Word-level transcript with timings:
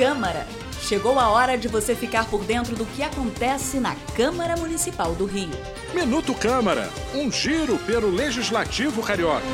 Câmara. 0.00 0.46
Chegou 0.80 1.18
a 1.18 1.28
hora 1.28 1.58
de 1.58 1.68
você 1.68 1.94
ficar 1.94 2.26
por 2.30 2.42
dentro 2.42 2.74
do 2.74 2.86
que 2.86 3.02
acontece 3.02 3.78
na 3.78 3.94
Câmara 4.16 4.56
Municipal 4.56 5.14
do 5.14 5.26
Rio. 5.26 5.50
Minuto 5.92 6.34
Câmara, 6.34 6.88
um 7.14 7.30
giro 7.30 7.76
pelo 7.80 8.08
Legislativo 8.08 9.02
Carioca. 9.02 9.44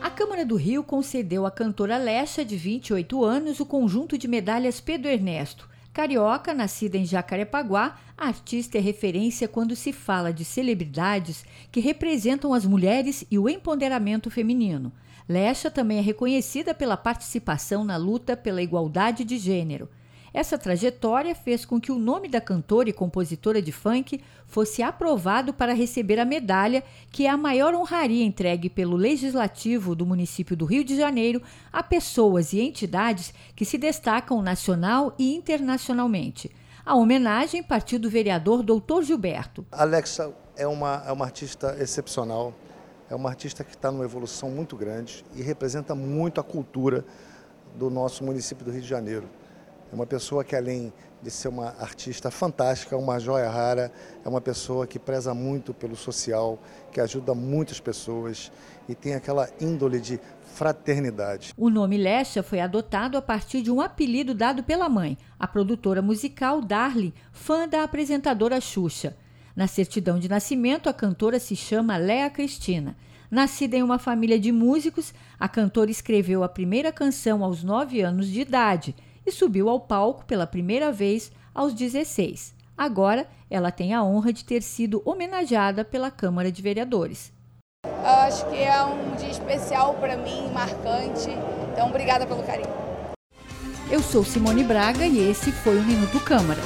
A 0.00 0.10
Câmara 0.10 0.44
do 0.44 0.56
Rio 0.56 0.82
concedeu 0.82 1.46
à 1.46 1.52
cantora 1.52 1.96
Lecha, 1.96 2.44
de 2.44 2.56
28 2.56 3.24
anos, 3.24 3.60
o 3.60 3.64
conjunto 3.64 4.18
de 4.18 4.26
medalhas 4.26 4.80
Pedro 4.80 5.08
Ernesto. 5.08 5.68
Carioca, 5.92 6.54
nascida 6.54 6.96
em 6.96 7.04
Jacarepaguá, 7.04 7.98
a 8.16 8.26
artista 8.26 8.78
é 8.78 8.80
referência 8.80 9.46
quando 9.46 9.76
se 9.76 9.92
fala 9.92 10.32
de 10.32 10.42
celebridades 10.42 11.44
que 11.70 11.80
representam 11.80 12.54
as 12.54 12.64
mulheres 12.64 13.26
e 13.30 13.38
o 13.38 13.46
empoderamento 13.46 14.30
feminino. 14.30 14.90
Lecha 15.28 15.70
também 15.70 15.98
é 15.98 16.00
reconhecida 16.00 16.72
pela 16.74 16.96
participação 16.96 17.84
na 17.84 17.98
luta 17.98 18.34
pela 18.34 18.62
igualdade 18.62 19.22
de 19.22 19.36
gênero. 19.36 19.86
Essa 20.34 20.56
trajetória 20.56 21.34
fez 21.34 21.66
com 21.66 21.78
que 21.78 21.92
o 21.92 21.98
nome 21.98 22.26
da 22.26 22.40
cantora 22.40 22.88
e 22.88 22.92
compositora 22.92 23.60
de 23.60 23.70
funk 23.70 24.18
fosse 24.46 24.82
aprovado 24.82 25.52
para 25.52 25.74
receber 25.74 26.18
a 26.18 26.24
medalha, 26.24 26.82
que 27.10 27.26
é 27.26 27.30
a 27.30 27.36
maior 27.36 27.74
honraria 27.74 28.24
entregue 28.24 28.70
pelo 28.70 28.96
Legislativo 28.96 29.94
do 29.94 30.06
município 30.06 30.56
do 30.56 30.64
Rio 30.64 30.84
de 30.84 30.96
Janeiro 30.96 31.42
a 31.70 31.82
pessoas 31.82 32.54
e 32.54 32.60
entidades 32.60 33.34
que 33.54 33.66
se 33.66 33.76
destacam 33.76 34.40
nacional 34.40 35.14
e 35.18 35.34
internacionalmente. 35.34 36.50
A 36.84 36.94
homenagem 36.94 37.62
partiu 37.62 37.98
do 37.98 38.08
vereador 38.08 38.62
Doutor 38.62 39.04
Gilberto. 39.04 39.66
Alexa 39.70 40.32
é 40.56 40.66
uma, 40.66 41.02
é 41.06 41.12
uma 41.12 41.26
artista 41.26 41.76
excepcional, 41.78 42.54
é 43.10 43.14
uma 43.14 43.28
artista 43.28 43.62
que 43.62 43.74
está 43.74 43.92
numa 43.92 44.04
evolução 44.04 44.50
muito 44.50 44.76
grande 44.76 45.24
e 45.36 45.42
representa 45.42 45.94
muito 45.94 46.40
a 46.40 46.44
cultura 46.44 47.04
do 47.76 47.90
nosso 47.90 48.24
município 48.24 48.64
do 48.64 48.70
Rio 48.70 48.80
de 48.80 48.88
Janeiro. 48.88 49.28
É 49.92 49.94
uma 49.94 50.06
pessoa 50.06 50.42
que, 50.42 50.56
além 50.56 50.90
de 51.22 51.30
ser 51.30 51.48
uma 51.48 51.74
artista 51.78 52.30
fantástica, 52.30 52.96
uma 52.96 53.20
joia 53.20 53.50
rara, 53.50 53.92
é 54.24 54.28
uma 54.28 54.40
pessoa 54.40 54.86
que 54.86 54.98
preza 54.98 55.34
muito 55.34 55.74
pelo 55.74 55.94
social, 55.94 56.58
que 56.90 56.98
ajuda 56.98 57.34
muitas 57.34 57.78
pessoas 57.78 58.50
e 58.88 58.94
tem 58.94 59.14
aquela 59.14 59.50
índole 59.60 60.00
de 60.00 60.18
fraternidade. 60.54 61.52
O 61.58 61.68
nome 61.68 61.98
Lesha 61.98 62.42
foi 62.42 62.58
adotado 62.58 63.18
a 63.18 63.22
partir 63.22 63.60
de 63.60 63.70
um 63.70 63.82
apelido 63.82 64.34
dado 64.34 64.64
pela 64.64 64.88
mãe, 64.88 65.18
a 65.38 65.46
produtora 65.46 66.00
musical 66.00 66.62
Darly, 66.62 67.12
fã 67.30 67.68
da 67.68 67.82
apresentadora 67.82 68.62
Xuxa. 68.62 69.14
Na 69.54 69.66
certidão 69.66 70.18
de 70.18 70.26
nascimento, 70.26 70.88
a 70.88 70.94
cantora 70.94 71.38
se 71.38 71.54
chama 71.54 71.98
Léa 71.98 72.30
Cristina. 72.30 72.96
Nascida 73.30 73.76
em 73.76 73.82
uma 73.82 73.98
família 73.98 74.40
de 74.40 74.50
músicos, 74.52 75.12
a 75.38 75.48
cantora 75.48 75.90
escreveu 75.90 76.42
a 76.42 76.48
primeira 76.48 76.90
canção 76.90 77.44
aos 77.44 77.62
9 77.62 78.00
anos 78.00 78.26
de 78.26 78.40
idade 78.40 78.94
e 79.26 79.32
subiu 79.32 79.68
ao 79.68 79.80
palco 79.80 80.24
pela 80.24 80.46
primeira 80.46 80.92
vez 80.92 81.30
aos 81.54 81.74
16. 81.74 82.54
Agora, 82.76 83.26
ela 83.50 83.70
tem 83.70 83.94
a 83.94 84.02
honra 84.02 84.32
de 84.32 84.44
ter 84.44 84.62
sido 84.62 85.02
homenageada 85.04 85.84
pela 85.84 86.10
Câmara 86.10 86.50
de 86.50 86.62
Vereadores. 86.62 87.32
Eu 87.84 88.06
acho 88.06 88.46
que 88.48 88.56
é 88.56 88.82
um 88.82 89.14
dia 89.16 89.30
especial 89.30 89.94
para 89.94 90.16
mim, 90.16 90.50
marcante. 90.52 91.30
Então, 91.72 91.88
obrigada 91.88 92.26
pelo 92.26 92.42
carinho. 92.42 92.70
Eu 93.90 94.00
sou 94.00 94.24
Simone 94.24 94.64
Braga 94.64 95.06
e 95.06 95.30
esse 95.30 95.52
foi 95.52 95.78
o 95.78 95.82
Minuto 95.82 96.18
Câmara. 96.20 96.60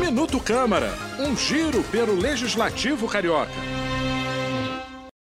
Minuto 0.00 0.38
Câmara, 0.38 0.90
um 1.18 1.36
giro 1.36 1.82
pelo 1.84 2.14
Legislativo 2.14 3.08
Carioca. 3.08 3.50